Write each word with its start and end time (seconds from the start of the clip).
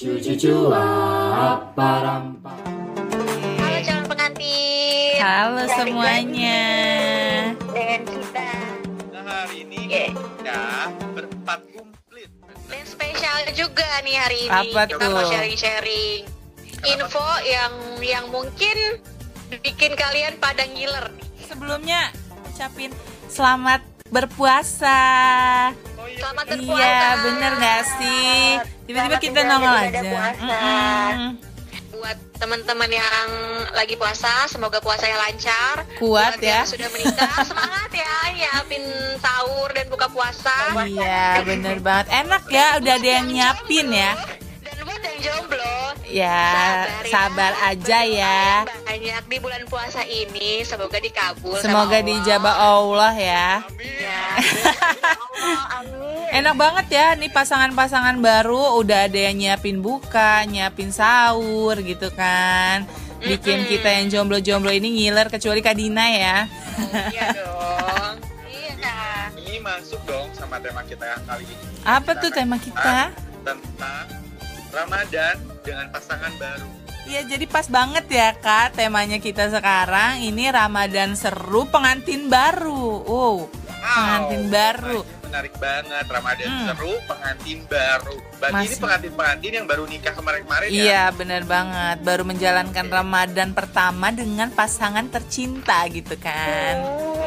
Cucu 0.00 0.32
cuap 0.32 1.76
parampa. 1.76 2.56
Halo 3.60 3.78
calon 3.84 4.04
pengantin. 4.08 5.20
Halo 5.20 5.60
Balik 5.60 5.76
semuanya. 5.76 6.64
lagi 7.52 7.68
Dengan 7.68 8.02
kita 8.08 8.48
Nah 9.12 9.22
hari 9.28 9.56
ini 9.60 9.78
Iya. 9.92 10.06
kita 10.16 10.60
berempat 11.12 11.60
komplit. 11.76 12.32
dan 12.64 12.84
spesial 12.88 13.44
juga 13.52 13.84
nih 14.00 14.16
hari 14.16 14.38
ini. 14.48 14.72
Apa 14.72 14.88
kita 14.88 15.04
tuh? 15.04 15.12
mau 15.12 15.24
sharing-sharing 15.28 16.24
info 16.80 17.28
yang 17.44 17.72
yang 18.00 18.24
mungkin 18.32 19.04
bikin 19.52 19.92
kalian 19.92 20.40
pada 20.40 20.64
ngiler. 20.64 21.12
nih. 21.12 21.44
Sebelumnya 21.44 22.08
ucapin 22.48 22.88
selamat 23.28 23.84
berpuasa. 24.08 24.96
Oh 26.00 26.08
iya, 26.08 26.24
Selamat 26.24 26.44
berpuasa. 26.48 26.80
Iya, 26.80 27.00
bener 27.20 27.52
gak 27.60 27.82
sih? 28.00 28.79
Tiba-tiba 28.90 29.16
kita 29.22 29.40
nongol 29.46 29.70
aja. 29.78 30.00
puasa. 30.02 30.58
Buat 31.94 32.18
teman-teman 32.40 32.90
yang 32.90 33.28
lagi 33.70 33.94
puasa, 33.94 34.50
semoga 34.50 34.82
puasanya 34.82 35.14
lancar. 35.20 35.86
Kuat 35.94 36.34
Buat 36.34 36.42
ya. 36.42 36.64
yang 36.64 36.66
sudah 36.66 36.88
menikah, 36.90 37.34
semangat 37.50 37.90
ya, 37.94 38.14
nyiapin 38.34 38.82
sahur 39.22 39.70
dan 39.70 39.86
buka 39.86 40.10
puasa. 40.10 40.74
Iya, 40.74 41.46
bener 41.46 41.78
banget. 41.78 42.06
Enak 42.10 42.42
ya, 42.50 42.66
udah 42.82 42.94
ada 42.98 43.08
yang 43.20 43.26
nyiapin 43.30 43.86
ya. 43.94 44.12
Dan 44.58 44.76
buat 44.82 44.98
yang 45.06 45.18
jomblo, 45.22 45.69
Ya, 46.10 46.42
Sabar 46.42 46.90
ya. 47.00 47.08
sabar 47.08 47.52
aja 47.64 47.98
ya. 48.02 48.42
banyak 48.82 49.24
di 49.24 49.36
bulan 49.38 49.62
puasa 49.64 50.02
ini 50.02 50.60
semoga 50.62 50.98
dikabul 50.98 51.54
sama 51.54 51.62
Semoga 51.62 51.96
Allah. 51.96 52.08
dijabah 52.08 52.54
Allah 52.58 53.14
ya. 53.14 53.48
Amin. 53.62 53.94
ya 53.96 54.18
amin 55.72 56.26
Enak 56.40 56.54
banget 56.54 56.86
ya 56.90 57.06
nih 57.14 57.26
pasangan-pasangan 57.28 58.18
baru 58.18 58.74
udah 58.76 59.06
ada 59.06 59.18
yang 59.20 59.34
nyiapin 59.36 59.78
buka, 59.78 60.42
nyiapin 60.44 60.90
sahur 60.90 61.78
gitu 61.78 62.10
kan. 62.10 62.86
Bikin 63.20 63.62
Mm-mm. 63.62 63.68
kita 63.68 63.88
yang 63.92 64.06
jomblo-jomblo 64.08 64.70
ini 64.70 64.88
ngiler 64.92 65.26
kecuali 65.26 65.58
Kak 65.58 65.74
Dina 65.74 66.06
ya. 66.06 66.36
iya 67.10 67.26
dong 67.38 68.14
iya 68.48 68.96
Ini 69.36 69.58
masuk 69.60 70.00
dong 70.04 70.30
sama 70.32 70.56
tema 70.56 70.80
kita 70.82 71.04
yang 71.04 71.22
kali 71.24 71.44
ini. 71.44 71.66
Apa 71.82 72.14
Kita 72.14 72.20
tuh 72.20 72.30
tema 72.32 72.56
kita? 72.56 73.10
Tentang 73.40 74.06
Ramadan 74.70 75.34
dengan 75.60 75.86
pasangan 75.90 76.32
baru. 76.36 76.68
Iya 77.02 77.26
jadi 77.26 77.44
pas 77.44 77.66
banget 77.66 78.06
ya 78.06 78.30
Kak 78.32 78.78
temanya 78.78 79.18
kita 79.18 79.50
sekarang 79.50 80.22
ini 80.22 80.46
Ramadan 80.46 81.14
seru 81.14 81.66
pengantin 81.66 82.30
baru. 82.30 83.02
Wow, 83.02 83.36
pengantin 83.72 84.42
Wow, 84.42 84.52
baru. 84.52 85.00
temanya 85.02 85.18
Menarik 85.20 85.54
banget 85.58 86.04
Ramadan 86.06 86.48
Hmm. 86.48 86.66
seru 86.66 86.92
pengantin 87.04 87.58
baru. 87.66 88.16
Berarti 88.36 88.54
ini 88.56 88.66
Masih. 88.66 88.80
pengantin-pengantin 88.80 89.52
yang 89.54 89.66
baru 89.66 89.84
nikah 89.86 90.10
kemarin-kemarin 90.12 90.68
ya. 90.68 90.82
Iya 90.82 91.02
bener 91.10 91.42
banget 91.44 91.98
baru 92.00 92.22
menjalankan 92.24 92.86
Ramadan 92.88 93.50
pertama 93.50 94.06
dengan 94.10 94.48
pasangan 94.50 95.06
tercinta 95.06 95.86
gitu 95.86 96.14
kan. 96.16 96.74
Oh, 96.82 97.19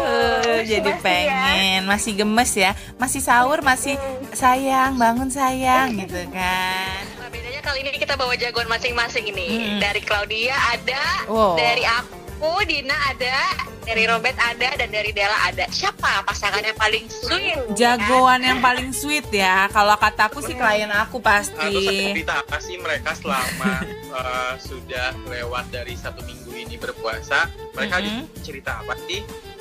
Uh, 0.00 0.60
jadi 0.62 0.90
pengen 0.98 1.84
masih 1.84 2.12
gemes 2.16 2.52
ya. 2.52 2.72
Masih 2.96 3.20
sahur 3.20 3.60
masih 3.60 3.96
sayang 4.32 4.96
bangun 4.96 5.28
sayang 5.28 5.92
gitu 5.96 6.24
kan. 6.30 7.02
Nah, 7.16 7.28
bedanya 7.28 7.60
kali 7.60 7.80
ini 7.80 7.90
kita 7.94 8.14
bawa 8.14 8.34
jagoan 8.34 8.66
masing-masing 8.66 9.24
ini. 9.26 9.48
Hmm. 9.50 9.78
dari 9.78 10.00
Claudia 10.00 10.56
ada 10.70 11.04
Wow. 11.26 11.54
dari 11.54 11.84
aku 11.84 12.20
Dina 12.64 12.96
ada 13.06 13.36
dari 13.80 14.06
Robert 14.06 14.36
ada 14.36 14.68
dan 14.74 14.88
dari 14.88 15.10
Della 15.10 15.34
ada. 15.42 15.66
Siapa 15.66 16.22
pasangan 16.22 16.62
yang 16.62 16.74
paling 16.74 17.04
sweet? 17.04 17.58
Jagoan 17.74 18.40
yang 18.40 18.60
paling 18.60 18.92
sweet 18.92 19.26
ya. 19.28 19.66
Kalau 19.68 19.92
kataku 19.94 20.40
sih 20.40 20.54
klien 20.54 20.88
aku 20.88 21.18
pasti. 21.18 21.74
Cerita 22.14 22.38
apa 22.38 22.56
sih 22.58 22.76
mereka 22.76 23.12
selama 23.12 23.82
eh, 24.20 24.54
sudah 24.56 25.10
lewat 25.26 25.68
dari 25.68 25.92
satu 25.94 26.22
minggu 26.22 26.52
ini 26.54 26.76
berpuasa? 26.76 27.44
Mereka 27.72 27.96
Mhm. 27.98 28.22
cerita 28.40 28.78
apa 28.78 28.94
sih 29.00 29.20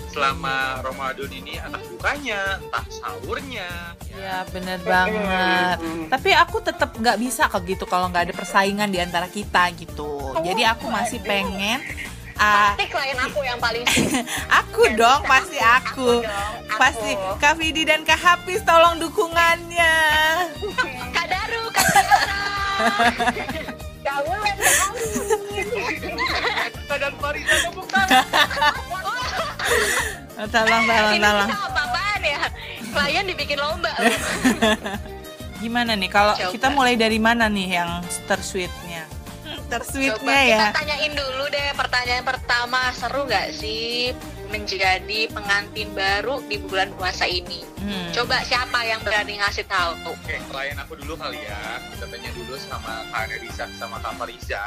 selama 0.09 0.81
Ramadan 0.81 1.29
ini 1.29 1.61
entah 1.61 1.83
bukanya, 1.89 2.57
entah 2.59 2.85
sahurnya. 2.89 3.69
ya 4.09 4.43
bener 4.49 4.81
banget. 4.83 5.77
Tapi 6.09 6.29
aku 6.35 6.57
tetap 6.59 6.91
nggak 6.97 7.17
bisa 7.21 7.47
kok 7.47 7.63
gitu 7.63 7.85
kalau 7.85 8.09
nggak 8.09 8.29
ada 8.29 8.33
persaingan 8.35 8.89
di 8.89 8.99
antara 8.99 9.29
kita 9.29 9.69
gitu. 9.77 10.33
Jadi 10.41 10.65
aku 10.65 10.89
masih 10.89 11.21
pengen 11.21 11.81
ah 12.39 12.71
pasti 12.71 12.87
klien 12.87 13.19
aku 13.19 13.43
yang 13.43 13.59
paling 13.59 13.83
aku 14.63 14.81
dong 14.95 15.27
pasti 15.27 15.59
aku. 15.59 16.23
dong, 16.23 16.71
aku. 16.71 16.79
pasti. 16.79 17.11
Kak 17.35 17.59
Vidi 17.59 17.83
dan 17.83 18.07
Kak 18.07 18.15
Hafiz 18.15 18.63
tolong 18.63 18.95
dukungannya. 18.95 19.95
Kak 21.15 21.25
Daru 21.27 21.63
Kak 21.75 21.85
Tiara 21.91 22.31
kamu 24.07 24.33
Dan 26.99 27.13
Farida 27.15 27.55
tepuk 27.63 27.87
tangan. 27.87 28.75
Oh, 30.39 30.47
tolong 30.47 30.83
tolong 30.87 31.11
ini 31.11 31.19
tolong 31.19 31.49
kita 31.51 31.59
apa-apaan 31.67 32.21
ya 32.23 32.39
klien 32.89 33.25
dibikin 33.27 33.59
lomba 33.59 33.91
Gimana 35.59 35.91
nih 35.99 36.07
kalau 36.07 36.31
Coba. 36.39 36.51
kita 36.55 36.67
mulai 36.71 36.95
dari 36.95 37.19
mana 37.19 37.51
nih 37.51 37.83
yang 37.83 37.99
tersweetnya? 38.31 39.03
Coba 39.43 39.67
Tersweetnya 39.67 40.39
ya. 40.47 40.59
kita 40.71 40.79
tanyain 40.81 41.13
dulu 41.13 41.43
deh 41.51 41.67
pertanyaan 41.75 42.23
pertama 42.23 42.79
seru 42.95 43.27
nggak 43.27 43.53
sih 43.53 44.15
menjadi 44.49 45.29
pengantin 45.29 45.91
baru 45.93 46.41
di 46.47 46.57
bulan 46.57 46.89
puasa 46.95 47.27
ini? 47.27 47.61
Hmm. 47.77 48.09
Coba 48.15 48.41
siapa 48.41 48.81
yang 48.81 49.03
berani 49.05 49.37
ngasih 49.37 49.67
tahu? 49.69 50.15
Oke, 50.15 50.41
klien 50.49 50.73
aku 50.79 50.97
dulu 50.97 51.13
kali 51.19 51.37
ya. 51.37 51.59
Kita 51.93 52.07
tanya 52.09 52.31
dulu 52.33 52.57
sama 52.57 53.05
Kak 53.13 53.29
Nerisa 53.29 53.69
sama 53.77 54.01
Kak 54.01 54.15
Fariza. 54.17 54.63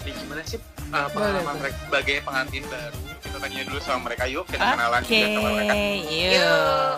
Ini 0.00 0.10
gimana 0.16 0.42
sih 0.42 0.56
uh, 0.56 1.08
pengalaman 1.12 1.44
Boleh, 1.44 1.60
mereka 1.60 1.76
sebagai 1.84 2.16
pengantin 2.24 2.64
baru? 2.66 3.00
Kita 3.20 3.36
tanya 3.36 3.62
dulu 3.68 3.78
sama 3.80 4.00
mereka 4.08 4.24
yuk. 4.26 4.44
Kita 4.48 4.64
Oke, 4.64 4.72
kenalan 4.72 5.02
juga 5.04 5.26
sama 5.28 5.50
mereka. 5.52 5.74
yuk. 6.08 6.96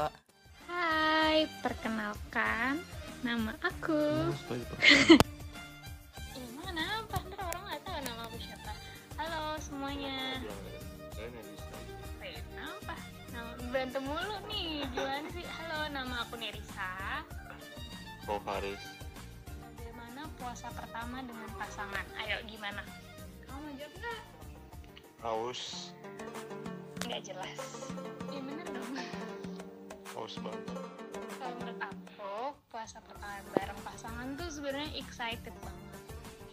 Hai, 0.70 1.36
perkenalkan 1.60 2.72
nama 3.20 3.52
aku. 3.60 4.02
Ini 6.32 6.46
mana 6.62 6.82
apa? 7.02 7.16
Ntar 7.26 7.42
orang 7.42 7.62
nggak 7.66 7.80
tahu 7.82 7.98
nama 8.06 8.22
aku 8.30 8.36
siapa. 8.38 8.72
Halo 9.18 9.42
semuanya. 9.58 10.18
Kenapa? 12.22 12.94
Nama 13.34 13.50
berantem 13.66 14.02
mulu 14.06 14.36
nih. 14.46 14.86
Gimana 14.88 15.26
sih? 15.34 15.44
Halo, 15.58 15.90
nama 15.90 16.14
aku 16.22 16.34
Nerisa. 16.38 16.90
Oh 18.30 18.38
Faris, 18.38 18.78
Bagaimana 20.22 20.38
puasa 20.54 20.70
pertama 20.78 21.18
dengan 21.26 21.50
pasangan? 21.58 22.06
Ayo 22.14 22.38
gimana? 22.46 22.78
Kamu 23.42 23.58
mau 23.58 23.74
jawab 23.74 23.94
nggak? 23.98 24.20
haus, 25.18 25.90
Nggak 27.02 27.20
jelas. 27.26 27.58
Iya 28.30 28.40
bener 28.46 28.66
dong. 28.70 29.02
haus 30.14 30.38
banget. 30.38 30.78
Kalau 31.42 31.54
menurut 31.58 31.80
aku 31.82 32.54
puasa 32.70 33.02
pertama 33.02 33.42
bareng 33.50 33.80
pasangan 33.82 34.38
tuh 34.38 34.46
sebenarnya 34.46 34.94
excited 34.94 35.50
banget. 35.58 35.90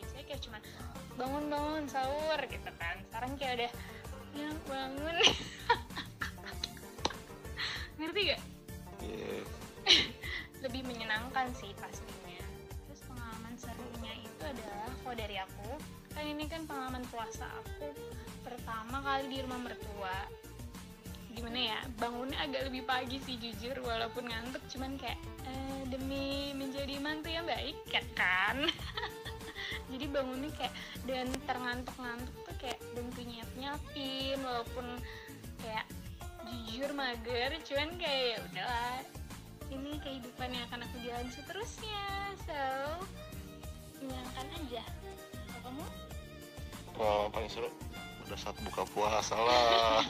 Biasanya 0.02 0.24
kayak 0.26 0.42
cuman 0.50 0.62
bangun-bangun 1.14 1.86
sahur 1.94 2.42
gitu 2.50 2.72
kan. 2.82 2.98
Sekarang 3.06 3.38
kayak 3.38 3.54
udah 3.54 3.72
ya 4.34 4.50
bangun. 4.66 5.18
Ngerti 8.02 8.22
gak? 8.34 8.42
Iya, 9.06 9.46
Lebih 10.66 10.82
menyenangkan 10.90 11.54
sih 11.54 11.70
pastinya. 11.78 12.09
Kalau 15.10 15.26
dari 15.26 15.42
aku 15.42 15.74
kan 16.14 16.22
ini 16.22 16.46
kan 16.46 16.70
pengalaman 16.70 17.02
puasa 17.10 17.50
aku 17.66 17.98
pertama 18.46 19.02
kali 19.02 19.26
di 19.26 19.42
rumah 19.42 19.58
mertua. 19.58 20.22
Gimana 21.34 21.58
ya 21.58 21.82
bangunnya 21.98 22.38
agak 22.46 22.70
lebih 22.70 22.86
pagi 22.86 23.18
sih 23.26 23.42
jujur 23.42 23.74
walaupun 23.82 24.30
ngantuk 24.30 24.62
cuman 24.70 25.02
kayak 25.02 25.18
eh, 25.50 25.82
demi 25.90 26.54
menjadi 26.54 27.02
mantu 27.02 27.34
yang 27.34 27.50
baik 27.50 27.74
kan. 28.14 28.70
Jadi 29.90 30.06
bangunnya 30.14 30.54
kayak 30.54 30.78
dan 31.10 31.26
terngantuk-ngantuk 31.50 32.36
tuh 32.46 32.56
kayak 32.62 32.78
bantu 32.94 33.26
nyiap 33.26 33.82
walaupun 34.46 34.94
kayak 35.66 35.90
jujur 36.46 36.94
mager 36.94 37.58
cuman 37.66 37.90
kayak 37.98 38.38
ya 38.38 38.38
udahlah 38.46 38.98
ini 39.74 39.98
kehidupan 40.06 40.54
yang 40.54 40.70
akan 40.70 40.86
aku 40.86 41.02
jalani 41.02 41.34
seterusnya 41.34 42.06
so 42.46 42.62
pengalaman 47.00 47.32
paling 47.32 47.48
seru 47.48 47.72
pada 48.28 48.36
saat 48.36 48.56
buka 48.68 48.84
puasa 48.92 49.40
lah. 49.40 50.04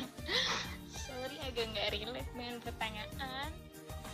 sorry 1.06 1.38
agak 1.46 1.70
nggak 1.70 1.88
relate 1.94 2.30
dengan 2.34 2.58
pertanyaan 2.66 3.50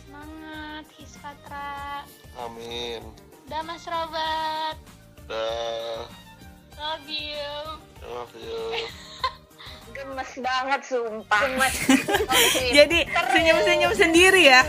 semangat 0.04 0.84
Hispatra 1.00 2.04
Amin. 2.36 3.00
dah 3.48 3.64
Mas 3.64 3.88
Robert 3.88 4.76
Dah, 5.26 6.04
love 6.76 7.08
you 7.08 7.48
love 8.04 8.32
you. 8.36 8.60
Gemes 9.96 10.32
banget 10.44 10.80
sumpah. 10.92 11.40
Gemes. 11.46 11.76
Jadi 12.78 13.08
senyum-senyum 13.08 13.92
sendiri 13.96 14.44
ya. 14.44 14.60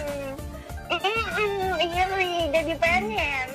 iya 1.83 2.47
jadi 2.47 2.73
pengen. 2.79 3.47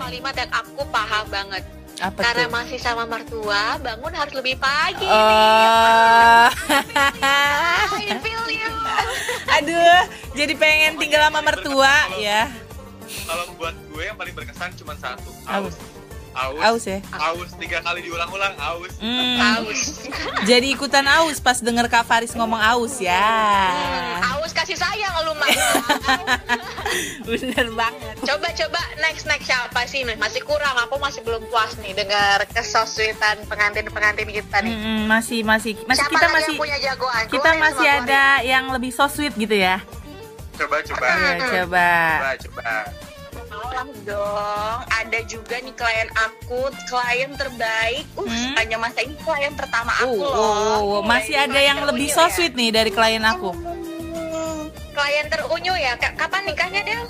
kalimat 0.00 0.32
yang 0.32 0.48
aku 0.48 0.80
paham 0.88 1.28
banget. 1.28 1.60
Apa 2.00 2.16
Karena 2.24 2.48
tuh? 2.48 2.52
masih 2.56 2.78
sama 2.80 3.04
mertua, 3.04 3.76
bangun 3.76 4.12
harus 4.16 4.32
lebih 4.32 4.56
pagi. 4.56 5.04
Oh. 5.04 6.48
I 8.00 8.16
feel 8.24 8.46
you. 8.48 8.72
Aduh, 9.60 10.00
jadi 10.32 10.52
pengen 10.56 10.96
tinggal 10.96 11.28
sama 11.28 11.44
mertua 11.44 11.92
ya. 12.16 12.48
Kalau 13.28 13.52
buat 13.60 13.76
gue 13.92 14.02
yang 14.02 14.16
paling 14.16 14.32
berkesan 14.32 14.72
cuma 14.80 14.96
satu, 14.96 15.28
aus. 15.44 15.76
Aus. 16.30 16.56
Aus 16.62 16.82
ya. 16.88 17.04
Aus 17.12 17.52
tiga 17.60 17.84
kali 17.84 18.00
diulang-ulang, 18.00 18.54
aus. 18.56 18.96
Hmm, 18.96 19.60
Aus. 19.60 20.08
jadi 20.48 20.72
ikutan 20.72 21.04
aus 21.04 21.36
pas 21.36 21.60
denger 21.60 21.84
Kak 21.84 22.08
Faris 22.08 22.32
ngomong 22.32 22.64
aus 22.64 22.96
ya. 22.96 23.28
Hmm, 23.68 24.40
aus 24.40 24.56
kasih 24.56 24.78
sayang 24.78 25.10
lu 25.28 25.36
mah. 25.36 25.48
Bener 27.28 27.66
banget. 27.70 28.14
coba 28.20 28.48
coba 28.50 28.80
next 28.98 29.24
next 29.24 29.46
siapa 29.46 29.80
sih 29.84 30.02
nih? 30.02 30.16
Masih 30.16 30.42
kurang, 30.42 30.76
aku 30.76 30.96
masih 30.96 31.20
belum 31.20 31.42
puas 31.46 31.74
nih 31.78 31.92
dengar 31.92 32.42
kesosuitan 32.48 33.42
pengantin-pengantin 33.46 34.26
kita 34.26 34.56
nih. 34.60 34.72
Mm, 34.72 35.02
masih 35.06 35.40
masih 35.40 35.74
masih 35.84 36.00
Siapa 36.00 36.12
kita 36.12 36.26
masih 36.28 36.46
yang 36.48 36.60
punya 36.60 36.78
jagoan? 36.80 37.24
kita 37.24 37.40
Keluarin 37.46 37.62
masih 37.62 37.88
ada 37.88 38.24
yang 38.42 38.64
lebih 38.68 38.90
so 38.90 39.06
sweet 39.06 39.34
gitu 39.34 39.54
ya. 39.54 39.78
Coba 40.54 40.76
coba. 40.82 41.06
Iya, 41.08 41.32
coba. 41.40 41.88
Coba 42.18 42.32
coba. 42.38 42.70
Malah 43.50 43.86
dong, 44.04 44.78
ada 44.86 45.18
juga 45.24 45.56
nih 45.56 45.72
klien 45.72 46.08
aku, 46.12 46.60
klien 46.86 47.30
terbaik. 47.32 48.04
Uh, 48.14 48.22
Hmm? 48.22 48.52
hanya 48.56 48.76
masa 48.76 49.00
ini 49.00 49.16
klien 49.16 49.52
pertama 49.52 49.90
Uh, 49.96 50.02
aku 50.06 50.16
uh, 50.16 50.30
loh. 50.30 50.98
uh, 50.98 51.02
masih 51.02 51.34
ada 51.34 51.58
yang 51.58 51.82
lebih 51.82 52.08
so 52.08 52.22
sweet 52.28 52.52
nih 52.52 52.70
dari 52.70 52.90
klien 52.90 53.20
aku. 53.20 53.50
Hmm, 53.50 53.69
klien 55.10 55.26
terunyu 55.26 55.74
ya. 55.74 55.98
Ka- 55.98 56.14
Kapan 56.14 56.46
nikahnya 56.46 56.86
Del? 56.86 57.02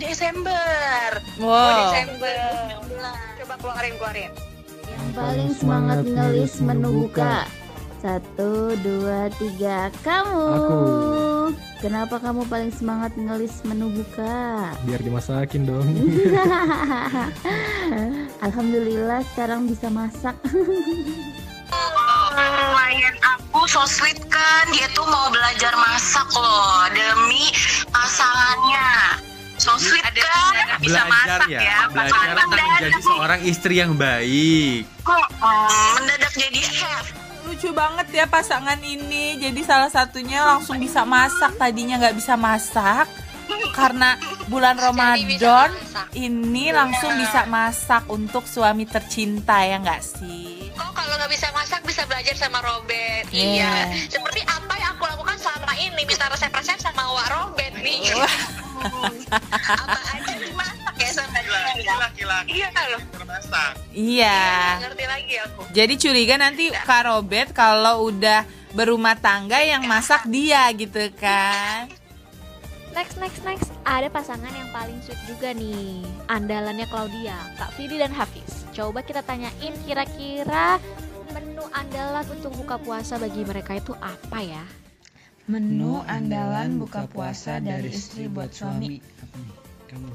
Desember. 0.00 1.20
Oh, 1.36 1.44
Wow. 1.44 1.92
Desember. 1.92 2.40
Coba 3.36 3.54
keluarin 3.60 3.94
keluarin. 4.00 4.30
Yang 4.88 5.08
paling 5.12 5.50
semangat 5.52 5.98
ngelis 6.02 6.54
menu 6.58 6.88
buka. 7.04 7.44
Satu, 7.98 8.72
dua, 8.78 9.28
tiga. 9.36 9.92
Kamu. 10.00 10.40
Aku. 10.56 10.78
Kenapa 11.78 12.16
kamu 12.16 12.46
paling 12.46 12.72
semangat 12.72 13.12
ngelis 13.12 13.60
menu 13.62 13.92
buka? 13.92 14.72
Biar 14.88 15.02
dimasakin 15.02 15.62
dong. 15.62 15.84
Alhamdulillah 18.40 19.20
sekarang 19.28 19.68
bisa 19.68 19.90
masak. 19.90 20.34
klien 21.68 23.16
aku 23.20 23.47
so 23.68 23.84
sweet 23.84 24.16
kan 24.32 24.64
dia 24.72 24.88
tuh 24.96 25.04
mau 25.04 25.28
belajar 25.28 25.76
masak 25.76 26.24
loh 26.32 26.88
demi 26.96 27.52
pasangannya 27.92 29.20
so 29.60 29.76
sweet 29.76 30.00
kan 30.16 30.80
bisa 30.80 31.04
belajar 31.04 31.06
masak 31.12 31.40
ya, 31.52 31.60
ya, 31.60 31.78
belajar 31.92 32.08
pasangan 32.08 32.36
untuk 32.48 32.60
menjadi 32.64 33.00
seorang 33.04 33.40
istri 33.44 33.74
yang 33.76 33.92
baik. 33.92 34.88
mendadak 36.00 36.32
jadi 36.32 36.60
chef 36.64 37.06
Lucu 37.48 37.72
banget 37.72 38.12
ya 38.12 38.28
pasangan 38.28 38.76
ini. 38.84 39.40
Jadi 39.40 39.64
salah 39.64 39.88
satunya 39.88 40.44
langsung 40.44 40.76
bisa 40.76 41.08
masak. 41.08 41.56
Tadinya 41.56 41.96
nggak 41.96 42.20
bisa 42.20 42.36
masak 42.36 43.08
karena 43.72 44.20
bulan 44.52 44.76
bisa 44.76 44.84
Ramadan 44.92 45.70
ini 46.12 46.68
langsung 46.76 47.16
bisa 47.16 47.48
masak 47.48 48.04
untuk 48.12 48.44
suami 48.44 48.84
tercinta 48.84 49.64
ya 49.64 49.80
nggak 49.80 50.02
sih? 50.04 50.67
Kalau 51.08 51.24
nggak 51.24 51.32
bisa 51.32 51.48
masak 51.56 51.80
bisa 51.88 52.04
belajar 52.04 52.36
sama 52.36 52.60
Robert 52.60 53.24
Iya. 53.32 53.64
iya 53.64 53.72
seperti 54.12 54.44
apa 54.44 54.76
yang 54.76 54.92
aku 54.92 55.08
lakukan 55.08 55.40
selama 55.40 55.72
ini 55.80 56.04
minta 56.04 56.28
resep-resep 56.28 56.76
sama 56.84 57.00
Wak 57.16 57.28
Robert 57.32 57.74
nih 57.80 58.12
apa 59.88 60.00
aja 60.12 60.32
dimasak 60.36 60.94
ya 61.00 61.10
sama 61.16 61.38
Gila, 61.40 61.96
laki 62.04 62.52
iya 62.52 62.68
loh 62.92 63.02
termasak. 63.08 63.72
Iya. 63.96 64.38
Nggak 64.76 64.82
ngerti 64.84 65.04
lagi 65.08 65.34
aku 65.40 65.60
Jadi 65.72 65.94
curiga 65.96 66.34
nanti 66.36 66.64
Kak 66.68 67.02
Robert 67.08 67.50
kalau 67.56 68.12
udah 68.12 68.44
berumah 68.76 69.16
tangga 69.16 69.64
yang 69.64 69.88
masak 69.88 70.28
dia 70.28 70.68
gitu 70.76 71.08
kan? 71.16 71.88
Next, 72.92 73.16
next, 73.16 73.40
next. 73.46 73.70
Ada 73.86 74.10
pasangan 74.10 74.50
yang 74.50 74.68
paling 74.74 74.98
sweet 75.06 75.20
juga 75.24 75.54
nih. 75.54 76.02
Andalannya 76.26 76.86
Claudia, 76.90 77.36
Kak 77.56 77.72
Fidi 77.78 77.96
dan 77.96 78.10
Hafiz. 78.10 78.57
Coba 78.78 79.02
kita 79.02 79.26
tanyain 79.26 79.74
kira-kira 79.82 80.78
menu 81.34 81.66
andalan 81.74 82.22
untuk 82.30 82.54
buka 82.62 82.78
puasa 82.78 83.18
bagi 83.18 83.42
mereka 83.42 83.74
itu 83.74 83.90
apa 83.98 84.38
ya? 84.38 84.62
Menu 85.50 85.98
andalan 86.06 86.78
buka 86.78 87.10
puasa 87.10 87.58
dari 87.58 87.90
istri 87.90 88.30
buat 88.30 88.54
suami. 88.54 89.02
Apa 89.02 89.34
nih? 89.42 89.58
Kamu. 89.90 90.10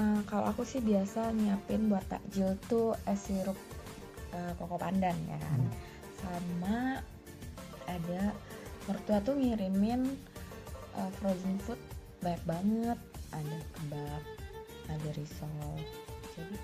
Eh, 0.00 0.20
kalau 0.24 0.48
aku 0.48 0.64
sih 0.64 0.80
biasa 0.80 1.36
nyiapin 1.36 1.92
buat 1.92 2.00
takjil 2.08 2.56
tuh 2.72 2.96
es 3.04 3.20
sirup 3.28 3.60
eh, 4.32 4.52
koko 4.56 4.80
pandan 4.80 5.12
ya 5.28 5.36
kan. 5.36 5.60
Sama 6.16 6.78
ada 7.92 8.32
mertua 8.88 9.20
tuh 9.20 9.36
ngirimin 9.36 10.16
eh, 10.96 11.10
frozen 11.20 11.60
food 11.60 11.76
banyak 12.24 12.40
banget. 12.48 12.98
Ada 13.36 13.58
kebab, 13.76 14.22
ada 14.88 15.08
risol. 15.12 15.76
Jadi 16.40 16.56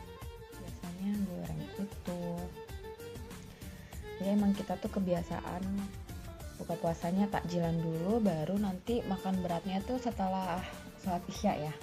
biasanya 0.89 1.13
goreng 1.29 1.61
itu. 1.77 2.23
Jadi 4.19 4.29
emang 4.33 4.53
kita 4.57 4.75
tuh 4.81 4.91
kebiasaan 4.91 5.63
buka 6.59 6.75
puasanya 6.81 7.31
takjilan 7.31 7.77
dulu 7.79 8.19
baru 8.19 8.59
nanti 8.59 9.05
makan 9.07 9.39
beratnya 9.45 9.79
tuh 9.87 10.01
setelah 10.03 10.59
sholat 10.99 11.23
isya 11.31 11.71
ya 11.71 11.75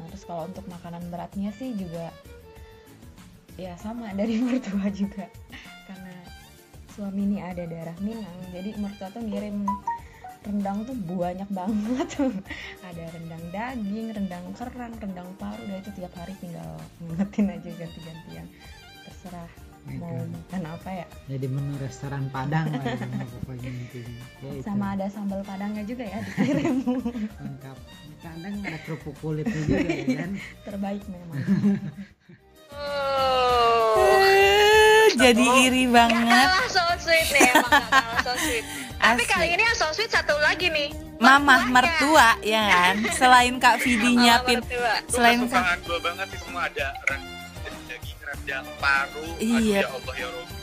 nah 0.00 0.08
terus 0.08 0.24
kalau 0.24 0.48
untuk 0.48 0.64
makanan 0.64 1.04
beratnya 1.12 1.52
sih 1.52 1.76
juga 1.76 2.08
ya 3.60 3.76
sama 3.76 4.08
dari 4.18 4.40
mertua 4.40 4.88
juga 4.88 5.28
karena 5.84 6.16
suami 6.96 7.20
ini 7.20 7.38
ada 7.44 7.68
darah 7.68 7.98
Minang 8.00 8.48
jadi 8.48 8.80
mertua 8.80 9.12
tuh 9.12 9.20
ngirim 9.28 9.68
rendang 10.44 10.78
tuh 10.84 10.96
banyak 10.96 11.48
banget. 11.50 12.08
Ada 12.88 13.04
rendang 13.10 13.44
daging 13.50 14.06
rendang 14.12 14.44
kerang 14.54 14.94
rendang 14.96 15.28
paru. 15.36 15.62
Dan 15.64 15.78
itu 15.80 15.90
tiap 15.94 16.12
hari 16.14 16.34
tinggal 16.38 16.78
ngingetin 17.00 17.46
aja 17.50 17.70
ganti-gantian. 17.74 18.46
Terserah 19.04 19.50
mau 19.88 20.12
makan 20.20 20.62
apa 20.68 20.90
ya. 20.92 21.06
Jadi 21.32 21.46
menu 21.48 21.72
restoran 21.80 22.28
Padang 22.28 22.68
lah 22.68 22.84
ini, 22.84 23.24
pokoknya 23.40 23.70
intinya. 23.72 24.20
Ya, 24.44 24.50
itu. 24.52 24.60
sama 24.60 24.86
ada 24.92 25.06
sambal 25.08 25.40
padangnya 25.42 25.80
juga 25.82 26.04
ya 26.04 26.20
dikirim. 26.20 26.76
Lengkap. 27.40 27.76
Kadang 28.18 28.54
ada 28.60 28.78
kerupuk 28.82 29.14
kulitnya 29.22 29.60
juga 29.64 29.78
ya 29.88 30.04
kan? 30.18 30.30
terbaik 30.66 31.02
memang. 31.06 31.38
Eh, 33.88 35.06
Jadi 35.16 35.44
iri 35.64 35.84
Gak 35.88 35.94
banget. 35.94 36.26
kalah 36.28 36.66
so 36.68 36.84
sweet 37.00 37.26
nih 37.32 37.48
emang 37.48 37.70
gak 37.70 37.88
kalah 37.90 38.20
so 38.22 38.32
sweet 38.38 38.66
Tapi 38.98 39.22
Asli. 39.24 39.30
kali 39.30 39.46
ini 39.54 39.62
yang 39.62 39.76
so 39.78 39.86
sweet 39.94 40.10
satu 40.10 40.34
lagi 40.42 40.68
nih 40.68 40.90
Mamah 41.18 41.66
mertua 41.70 42.38
ya 42.46 42.62
kan. 42.70 42.96
Selain 43.18 43.54
Kak 43.58 43.82
Vidi 43.82 44.14
Mama 44.14 44.22
nyiapin 44.22 44.58
selain 45.10 45.38
kesukaan 45.42 45.78
gue 45.82 45.98
banget 45.98 46.26
sih 46.30 46.40
semua 46.46 46.62
ada 46.70 46.86
rendang 47.10 47.78
daging 47.90 48.18
rendang 48.22 48.66
paru. 48.78 49.26
Iya. 49.42 49.58
Aduh, 49.58 49.66
ya 49.66 49.88
Allah 49.90 50.14
ya 50.14 50.28
Rabbi. 50.30 50.54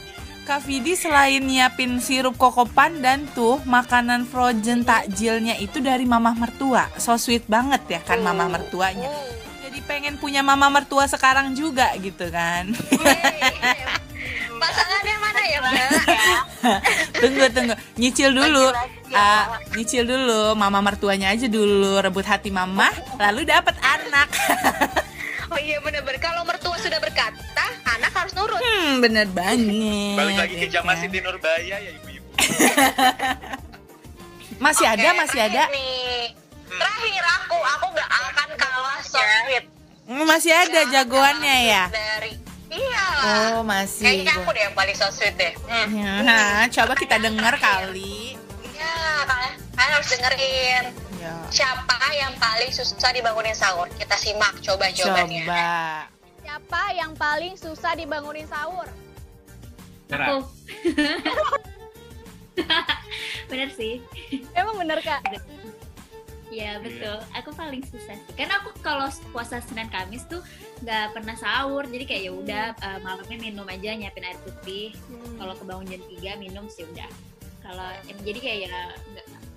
Kak 0.46 0.62
Vidi 0.64 0.94
selain 0.94 1.44
nyiapin 1.44 2.00
sirup 2.00 2.40
koko 2.40 2.70
pandan 2.70 3.28
tuh 3.36 3.60
makanan 3.68 4.30
frozen 4.30 4.88
takjilnya 4.88 5.60
itu 5.60 5.84
dari 5.84 6.08
mamah 6.08 6.38
mertua. 6.40 6.88
So 7.02 7.20
sweet 7.20 7.44
banget 7.52 7.84
ya 7.90 8.00
kan 8.06 8.24
mamah 8.24 8.48
mertuanya. 8.48 9.12
Jadi 9.60 9.82
pengen 9.84 10.16
punya 10.22 10.40
mama 10.40 10.72
mertua 10.72 11.04
sekarang 11.10 11.52
juga 11.52 11.92
gitu 12.00 12.32
kan. 12.32 12.72
Pasangannya 14.62 15.16
mana 15.20 15.42
ya 15.44 15.60
mbak? 15.60 15.74
tunggu 17.22 17.46
tunggu. 17.52 17.76
Nyicil 17.96 18.30
dulu. 18.34 18.66
Ah, 19.14 19.62
nyicil 19.74 20.04
dulu. 20.04 20.54
Mama 20.54 20.82
mertuanya 20.82 21.32
aja 21.32 21.48
dulu. 21.48 22.02
Rebut 22.02 22.26
hati 22.26 22.50
mama 22.50 22.90
lalu 23.18 23.48
dapat 23.48 23.76
anak. 23.82 24.30
Oh 25.46 25.62
iya 25.62 25.78
bener-bener. 25.78 26.18
Kalau 26.18 26.42
mertua 26.42 26.74
sudah 26.82 26.98
berkata 26.98 27.70
Anak 27.86 28.12
harus 28.18 28.34
nurut. 28.34 28.60
Hmm 28.60 28.98
bener 28.98 29.30
banget. 29.30 30.18
Balik 30.18 30.36
lagi 30.42 30.56
ke 30.58 30.68
zaman? 30.74 30.98
Siti 30.98 31.22
Nurbaya 31.22 31.78
ya 31.80 31.90
ibu-ibu. 31.96 32.28
masih 34.66 34.90
ada 34.90 35.10
Oke, 35.14 35.20
masih 35.22 35.40
ada. 35.46 35.64
nih. 35.70 36.34
Terakhir 36.66 37.24
aku 37.24 37.58
Aku 37.62 37.86
gak 37.94 38.10
akan 38.10 38.50
kalah 38.58 39.00
so 39.06 39.22
sweet 39.22 39.66
Hmm, 40.06 40.22
masih 40.30 40.54
ada 40.54 40.86
jagoannya 40.86 41.56
ya 41.66 41.84
oh 43.26 43.60
masih 43.66 44.06
Kayaknya 44.06 44.34
aku 44.38 44.50
deh 44.54 44.62
yang 44.62 44.76
paling 44.78 44.96
so 44.96 45.08
sweet 45.10 45.36
deh 45.36 45.54
hmm. 45.66 45.90
Ya, 45.98 46.70
coba 46.70 46.94
kita 46.94 47.18
dengar 47.18 47.58
kali 47.58 48.38
Iya 48.76 48.96
kalian, 49.26 49.54
kalian 49.74 49.92
harus 49.98 50.10
dengerin 50.14 50.84
ya 51.18 51.34
Siapa 51.50 51.98
yang 52.14 52.34
paling 52.38 52.70
susah 52.70 53.10
dibangunin 53.10 53.58
sahur? 53.58 53.90
Kita 53.98 54.16
simak 54.16 54.62
coba 54.62 54.94
jawabannya 54.94 55.44
coba 55.50 55.66
Siapa 56.46 56.82
yang 56.94 57.12
paling 57.18 57.54
susah 57.58 57.98
dibangunin 57.98 58.46
sahur? 58.46 58.86
Aku. 60.14 60.46
Bener 63.50 63.70
sih. 63.74 64.02
Emang 64.56 64.76
bener 64.80 65.00
kak? 65.04 65.22
Ya 66.48 66.78
betul, 66.78 67.18
aku 67.34 67.50
paling 67.52 67.82
susah 67.82 68.14
sih. 68.14 68.34
Karena 68.38 68.62
aku 68.62 68.70
kalau 68.80 69.10
puasa 69.34 69.58
Senin 69.60 69.90
Kamis 69.90 70.30
tuh 70.30 70.46
nggak 70.82 71.18
pernah 71.18 71.34
sahur, 71.34 71.84
jadi 71.84 72.06
kayak 72.06 72.22
ya 72.22 72.32
udah 72.32 72.66
eh, 72.76 73.00
malamnya 73.02 73.38
minum 73.42 73.66
aja 73.66 73.98
nyiapin 73.98 74.22
air 74.24 74.38
putih. 74.46 74.94
Kalau 75.36 75.58
kebangun 75.58 75.90
jam 75.90 76.02
3 76.06 76.38
minum 76.38 76.70
sih 76.70 76.86
udah. 76.86 77.10
Kalau 77.66 77.90
em, 78.06 78.18
jadi 78.22 78.40
kayak 78.40 78.60
ya 78.62 78.78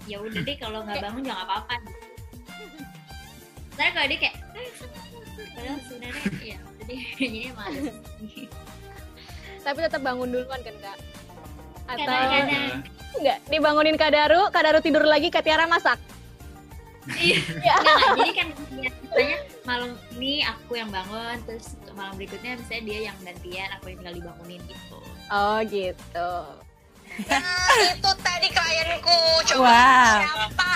ya 0.08 0.16
udah 0.18 0.40
deh 0.40 0.56
kalau 0.56 0.80
nggak 0.80 0.96
bangun 0.98 1.22
jangan 1.22 1.44
apa-apa. 1.44 1.74
Saya 3.76 3.90
kalau 3.92 4.06
dia 4.08 4.18
kayak 4.18 4.36
"Eh, 4.56 4.68
padahal 5.54 5.78
sebenarnya 5.84 6.22
ya 6.56 6.58
udah 6.58 6.84
deh 6.88 7.02
jadi 7.14 7.38
males. 7.52 7.96
Tapi 9.60 9.78
tetap 9.84 10.00
bangun 10.00 10.28
duluan 10.32 10.60
kan 10.64 10.76
kak? 10.80 10.98
Atau 11.88 12.04
Kadang-kadang. 12.04 12.80
enggak? 13.16 13.38
Dibangunin 13.48 13.96
Kak 13.96 14.12
Daru, 14.12 14.48
Kak 14.48 14.60
Daru 14.60 14.80
tidur 14.80 15.04
lagi, 15.04 15.28
Kak 15.28 15.40
Tiara 15.40 15.64
masak. 15.64 15.96
Iya. 17.08 17.38
Nggak. 17.40 17.78
jadi 18.18 18.32
kan 18.34 18.48
biasanya 18.68 19.38
malam 19.64 19.90
ini 20.12 20.44
aku 20.44 20.72
yang 20.74 20.90
bangun, 20.90 21.36
terus 21.44 21.72
malam 21.92 22.14
berikutnya 22.14 22.56
misalnya 22.56 22.82
dia 22.84 22.98
yang 23.08 23.16
gantian, 23.22 23.68
aku 23.74 23.84
yang 23.88 23.96
tinggal 24.04 24.16
dibangunin 24.20 24.60
gitu. 24.68 24.98
Oh 25.28 25.58
gitu. 25.64 26.32
Nah, 27.26 27.72
itu 27.88 28.10
tadi 28.20 28.48
klienku. 28.48 29.18
Coba 29.48 29.64
Wow. 29.64 30.16
siapa 30.20 30.70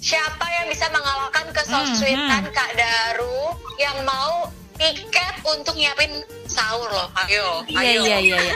siapa 0.00 0.44
yang 0.50 0.66
bisa 0.66 0.86
mengalahkan 0.88 1.44
Hmm, 1.44 1.54
kesosweetan 1.54 2.44
Kak 2.50 2.70
Daru 2.72 3.52
yang 3.76 4.00
mau 4.02 4.48
tiket 4.80 5.34
untuk 5.44 5.76
nyiapin 5.76 6.08
sahur 6.48 6.88
loh. 6.88 7.08
Ayo, 7.14 7.62
Iya 7.68 7.80
ayo. 7.84 8.00
iya 8.02 8.18
iya 8.18 8.38
iya. 8.40 8.54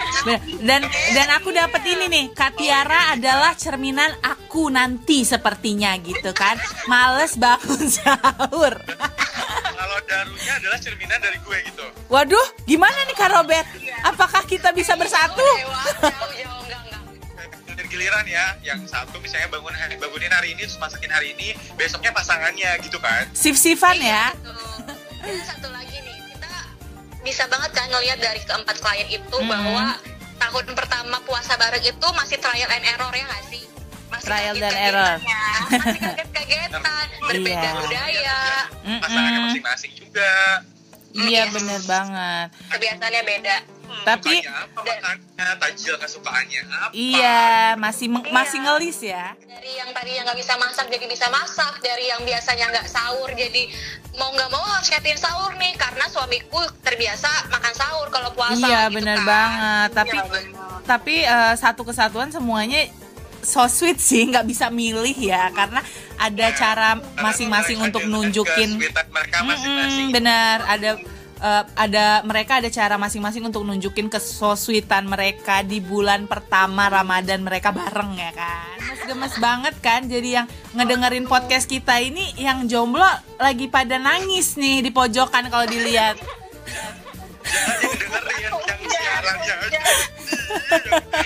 Dan 0.58 0.82
dan 0.88 1.28
aku 1.30 1.52
dapat 1.52 1.84
ini 1.84 2.08
nih, 2.08 2.24
Kak 2.32 2.56
Tiara 2.56 3.12
adalah 3.12 3.52
cerminan 3.54 4.08
aku 4.18 4.66
nanti 4.68 5.22
sepertinya 5.22 5.92
gitu 6.00 6.32
kan. 6.32 6.56
Males 6.88 7.36
bangun 7.36 7.84
sahur. 8.00 8.74
Kalau 9.74 9.98
darunya 10.08 10.52
adalah 10.56 10.78
cerminan 10.80 11.20
dari 11.20 11.36
gue 11.38 11.58
gitu. 11.68 11.84
Waduh, 12.08 12.46
gimana 12.64 12.96
nih 13.04 13.14
Kak 13.14 13.30
Robert? 13.30 13.66
Apakah 14.02 14.42
kita 14.44 14.72
bisa 14.72 14.96
bersatu? 14.96 15.44
Dari 17.66 17.88
giliran 17.90 18.22
ya, 18.24 18.54
yang 18.62 18.80
satu 18.86 19.18
misalnya 19.18 19.50
bangun 19.50 19.74
bangunin 19.98 20.30
hari 20.30 20.54
ini 20.54 20.62
terus 20.62 20.78
masakin 20.78 21.10
hari 21.10 21.34
ini, 21.34 21.52
besoknya 21.74 22.14
pasangannya 22.14 22.70
gitu 22.80 22.96
kan. 22.96 23.26
Sif-sifan 23.34 23.98
ya. 23.98 24.30
Dan 25.24 25.40
satu 25.42 25.66
lagi 25.72 25.98
nih, 25.98 26.13
bisa 27.24 27.48
banget 27.48 27.70
kan 27.72 27.88
ngelihat 27.88 28.18
dari 28.18 28.40
keempat 28.40 28.76
klien 28.78 29.08
itu 29.10 29.36
Hmm. 29.36 29.48
bahwa 29.48 29.96
tahun 30.36 30.66
pertama 30.72 31.16
puasa 31.24 31.56
bareng 31.56 31.82
itu 31.82 32.06
masih 32.12 32.36
trial 32.36 32.68
and 32.70 32.84
error 32.86 33.10
ya 33.10 33.24
nggak 33.24 33.44
sih? 33.48 33.64
Masih 34.06 34.26
Trial 34.26 34.54
dan 34.54 34.74
error. 34.76 35.16
Masih 35.18 35.98
kaget-kagetan, 35.98 37.06
berbeda 37.28 37.58
Iya. 37.64 37.72
budaya, 37.74 38.38
Pasangannya 39.00 39.32
Mm-mm. 39.34 39.48
masing-masing 39.50 39.92
juga. 39.96 40.32
Iya 41.14 41.42
bener 41.48 41.80
banget. 41.82 42.48
kebiasaannya 42.68 43.22
beda. 43.24 43.56
Tapi 44.02 44.34
Apa 44.40 44.80
makannya, 44.80 45.46
tajil 45.56 45.94
kesukaannya 45.96 46.60
apa? 46.66 46.90
iya 46.90 47.40
masih 47.74 48.06
meng- 48.08 48.28
masih 48.28 48.58
ngelis 48.58 48.98
ya. 49.00 49.38
Dari 49.38 49.72
yang 49.74 49.90
tadi 49.90 50.10
yang 50.12 50.24
nggak 50.24 50.36
bisa 50.36 50.54
masak 50.56 50.86
jadi 50.88 51.04
bisa 51.04 51.26
masak, 51.28 51.78
dari 51.78 52.04
yang 52.06 52.20
biasanya 52.20 52.66
nggak 52.70 52.86
sahur 52.86 53.30
jadi 53.30 53.62
mau 54.14 54.30
nggak 54.30 54.48
mau 54.48 54.62
harus 54.64 54.88
nyiapin 54.88 55.16
sahur 55.16 55.52
nih 55.54 55.72
karena 55.74 56.04
suamiku 56.06 56.56
terbiasa 56.80 57.28
makan 57.48 57.72
sahur 57.72 58.06
kalau 58.08 58.30
puasa. 58.30 58.56
Iya 58.56 58.86
gitu 58.86 58.94
bener 58.96 59.18
kan. 59.18 59.26
banget. 59.26 59.88
Tapi 59.92 60.16
Iya, 60.16 60.24
bener. 60.26 60.80
tapi 60.82 61.14
eh, 61.20 61.54
satu 61.54 61.82
kesatuan 61.82 62.28
semuanya 62.28 62.90
so 63.40 63.60
sweet 63.66 63.98
sih 63.98 64.24
nggak 64.24 64.44
bisa 64.44 64.68
milih 64.68 65.12
ya 65.14 65.48
karena 65.50 65.84
ada 66.16 66.46
cara 66.50 66.90
masing-masing 67.14 67.76
untuk 67.78 68.00
nunjukin 68.02 68.80
masing-masing. 69.36 70.08
Mm, 70.08 70.12
benar 70.12 70.64
ada 70.64 70.96
eh, 71.36 71.64
ada 71.74 72.04
mereka 72.22 72.58
ada 72.58 72.68
cara 72.68 72.94
masing-masing 72.94 73.42
untuk 73.42 73.62
nunjukin 73.62 74.06
kesosweetan 74.06 75.04
mereka 75.04 75.60
di 75.60 75.78
bulan 75.78 76.24
pertama 76.24 76.86
Ramadan 76.86 77.40
mereka 77.40 77.70
bareng 77.70 78.14
ya 78.14 78.32
kan? 78.32 78.76
Gemes 79.04 79.36
banget 79.36 79.74
kan? 79.78 80.04
Jadi 80.04 80.34
yang 80.34 80.46
ngedengerin 80.72 81.24
podcast 81.24 81.64
kita 81.64 81.98
ini 81.98 82.32
yang 82.36 82.64
jomblo 82.64 83.04
lagi 83.36 83.66
pada 83.66 83.96
nangis 83.96 84.54
nih 84.54 84.80
di 84.80 84.90
pojokan 84.90 85.46
kalau 85.46 85.64
dilihat. 85.64 86.16
Siarannya 88.84 89.54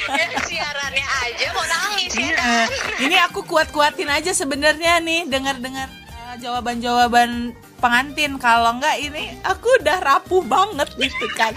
Ya, 0.09 0.27
siarannya 0.43 1.05
aja 1.05 1.47
mau 1.53 1.65
nangis 1.65 2.12
ya 2.12 2.27
Eh, 2.27 2.35
kan. 2.35 2.67
ini 2.99 3.17
aku 3.21 3.45
kuat-kuatin 3.45 4.09
aja 4.09 4.33
sebenarnya 4.33 4.99
nih 4.99 5.27
dengar-dengar 5.27 5.87
eh, 5.87 6.35
jawaban-jawaban 6.41 7.53
pengantin 7.78 8.37
kalau 8.37 8.75
enggak 8.75 8.99
ini 8.99 9.35
aku 9.47 9.66
udah 9.80 9.99
rapuh 10.02 10.42
banget 10.44 10.88
gitu 10.99 11.26
kan 11.38 11.54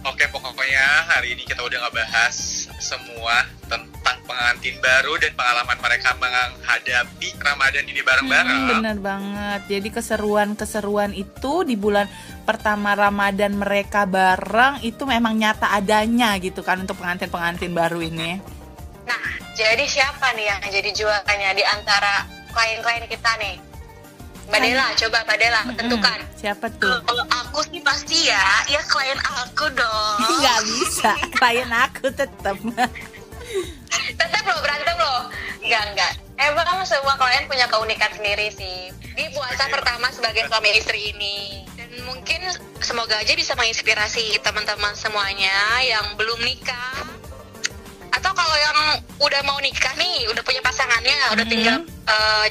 Oke, 0.00 0.24
pokoknya 0.32 1.04
hari 1.12 1.36
ini 1.36 1.44
kita 1.44 1.60
udah 1.60 1.76
ngebahas 1.84 2.32
semua 2.80 3.44
tentang 3.68 4.16
pengantin 4.24 4.80
baru 4.80 5.20
dan 5.20 5.36
pengalaman 5.36 5.76
mereka 5.76 6.16
menghadapi 6.16 7.28
Ramadan 7.36 7.84
ini 7.84 8.00
bareng-bareng. 8.00 8.60
Hmm, 8.64 8.70
bener 8.80 8.96
banget. 8.96 9.60
Jadi 9.68 9.88
keseruan-keseruan 9.92 11.12
itu 11.12 11.68
di 11.68 11.76
bulan 11.76 12.08
pertama 12.48 12.96
Ramadan 12.96 13.60
mereka 13.60 14.08
bareng 14.08 14.80
itu 14.80 15.04
memang 15.04 15.36
nyata 15.36 15.68
adanya 15.76 16.32
gitu 16.40 16.64
kan 16.64 16.80
untuk 16.80 16.96
pengantin-pengantin 16.96 17.76
baru 17.76 18.00
ini. 18.00 18.40
Nah, 19.04 19.24
jadi 19.52 19.84
siapa 19.84 20.32
nih 20.32 20.48
yang 20.48 20.60
jadi 20.64 20.90
juaranya 20.96 21.52
di 21.52 21.64
antara 21.68 22.24
klien-klien 22.56 23.04
kita 23.04 23.36
nih? 23.36 23.69
Mbak 24.50 24.66
Dela, 24.66 24.86
coba 24.98 25.18
Mbak 25.22 25.38
Dela 25.38 25.62
tentukan. 25.78 26.18
Siapa 26.34 26.66
tuh? 26.82 26.98
Kalau 27.06 27.24
aku 27.30 27.62
sih 27.70 27.78
pasti 27.86 28.26
ya, 28.26 28.42
ya 28.66 28.82
klien 28.82 29.14
aku 29.22 29.70
dong. 29.78 30.18
Nggak 30.42 30.60
bisa, 30.66 31.12
klien 31.38 31.70
aku 31.70 32.10
tetap. 32.10 32.58
Tetap 34.18 34.42
loh 34.50 34.58
berantem 34.58 34.96
loh. 34.98 35.30
Enggak, 35.62 35.82
enggak. 35.94 36.12
Emang 36.34 36.82
semua 36.82 37.14
klien 37.14 37.46
punya 37.46 37.70
keunikan 37.70 38.10
sendiri 38.10 38.50
sih. 38.50 38.90
Di 39.14 39.30
puasa 39.30 39.70
pertama 39.70 40.10
sebagai 40.10 40.50
suami 40.50 40.74
istri 40.74 41.14
ini. 41.14 41.62
Dan 41.78 42.02
mungkin 42.02 42.42
semoga 42.82 43.22
aja 43.22 43.30
bisa 43.38 43.54
menginspirasi 43.54 44.34
teman-teman 44.42 44.98
semuanya 44.98 45.54
yang 45.86 46.18
belum 46.18 46.42
nikah. 46.42 47.06
Atau 48.10 48.34
kalau 48.34 48.56
yang 48.58 48.78
udah 49.22 49.42
mau 49.46 49.62
nikah 49.62 49.94
nih, 49.94 50.26
udah 50.26 50.42
punya 50.42 50.58
pasangannya, 50.58 51.18
udah 51.38 51.46
tinggal 51.46 51.76
eh, 51.86 52.46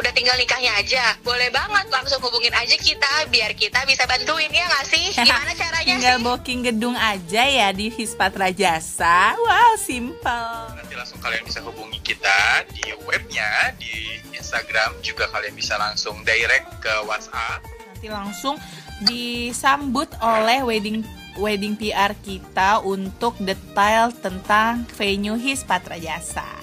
udah 0.00 0.12
tinggal 0.16 0.36
nikahnya 0.40 0.72
aja. 0.80 1.14
Boleh 1.20 1.52
banget 1.52 1.86
langsung 1.92 2.18
hubungin 2.24 2.50
aja 2.56 2.72
kita 2.74 3.28
biar 3.28 3.52
kita 3.52 3.84
bisa 3.84 4.08
bantuin 4.08 4.48
ya 4.48 4.64
nggak 4.64 4.86
sih? 4.88 5.06
Gimana 5.28 5.52
caranya 5.52 5.84
Tinggal 5.84 6.16
sih? 6.16 6.24
booking 6.24 6.60
gedung 6.64 6.96
aja 6.96 7.42
ya 7.44 7.68
di 7.70 7.92
Hispatra 7.92 8.48
Jasa. 8.50 9.36
Wow, 9.36 9.76
simple. 9.76 10.72
Nanti 10.72 10.94
langsung 10.96 11.20
kalian 11.20 11.44
bisa 11.44 11.60
hubungi 11.60 12.00
kita 12.00 12.64
di 12.72 12.96
webnya, 13.04 13.76
di 13.76 14.18
Instagram 14.32 14.96
juga 15.04 15.28
kalian 15.28 15.52
bisa 15.52 15.76
langsung 15.76 16.24
direct 16.24 16.80
ke 16.80 16.94
WhatsApp. 17.04 17.60
Nanti 17.92 18.08
langsung 18.08 18.56
disambut 19.04 20.08
oleh 20.24 20.64
wedding 20.64 21.04
wedding 21.38 21.76
PR 21.78 22.12
kita 22.20 22.80
untuk 22.82 23.36
detail 23.40 24.10
tentang 24.12 24.88
venue 24.96 25.36
Hispatra 25.36 25.96
Jasa. 25.96 26.59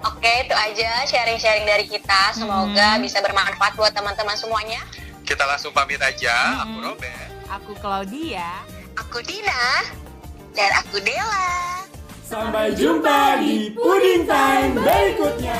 Oke, 0.00 0.48
itu 0.48 0.54
aja 0.56 1.04
sharing-sharing 1.04 1.68
dari 1.68 1.84
kita. 1.84 2.32
Semoga 2.32 2.96
bisa 2.96 3.20
bermanfaat 3.20 3.76
buat 3.76 3.92
teman-teman 3.92 4.32
semuanya. 4.32 4.80
Kita 5.24 5.44
langsung 5.44 5.76
pamit 5.76 6.00
aja. 6.00 6.64
Aku 6.64 6.76
Robert. 6.80 7.28
Aku 7.52 7.72
Claudia. 7.76 8.64
Aku 8.96 9.20
Dina. 9.20 9.84
Dan 10.56 10.70
aku 10.80 10.98
Dela. 11.04 11.84
Sampai 12.24 12.72
jumpa 12.72 13.38
di 13.38 13.70
Pudding 13.70 14.24
Time 14.24 14.78
berikutnya. 14.78 15.58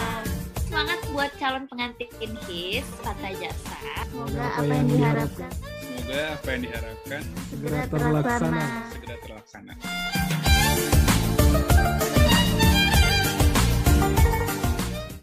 Semangat 0.65 1.03
buat 1.11 1.31
calon 1.37 1.67
pengantin 1.67 2.09
HIS 2.47 2.87
Patra 3.03 3.31
Jasa. 3.37 3.77
Semoga 4.07 4.45
apa 4.55 4.63
yang 4.71 4.87
diharapkan 4.87 5.51
Semoga 5.83 6.21
apa 6.35 6.49
yang 6.51 6.63
diharapkan 6.63 7.21
segera 7.51 7.79
terlaksana. 7.91 8.67
segera 8.95 9.17
terlaksana. 9.23 9.73